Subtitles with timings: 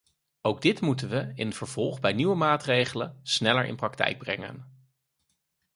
[0.41, 4.65] Ook dit moeten we in het vervolg bij nieuwe maatregelen sneller in praktijk brengen.